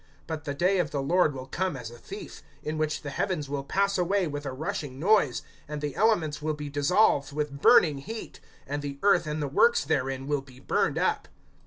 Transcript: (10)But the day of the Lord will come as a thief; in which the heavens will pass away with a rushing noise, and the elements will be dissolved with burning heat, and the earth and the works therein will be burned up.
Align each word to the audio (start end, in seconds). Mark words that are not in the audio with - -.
(10)But 0.27 0.45
the 0.45 0.55
day 0.55 0.79
of 0.79 0.89
the 0.89 0.99
Lord 0.99 1.35
will 1.35 1.45
come 1.45 1.77
as 1.77 1.91
a 1.91 1.97
thief; 1.99 2.41
in 2.63 2.79
which 2.79 3.03
the 3.03 3.11
heavens 3.11 3.47
will 3.47 3.63
pass 3.63 3.99
away 3.99 4.25
with 4.25 4.47
a 4.47 4.51
rushing 4.51 4.99
noise, 4.99 5.43
and 5.67 5.79
the 5.79 5.95
elements 5.95 6.41
will 6.41 6.55
be 6.55 6.69
dissolved 6.71 7.31
with 7.33 7.61
burning 7.61 7.99
heat, 7.99 8.39
and 8.65 8.81
the 8.81 8.97
earth 9.03 9.27
and 9.27 9.43
the 9.43 9.47
works 9.47 9.85
therein 9.85 10.25
will 10.25 10.41
be 10.41 10.59
burned 10.59 10.97
up. 10.97 11.27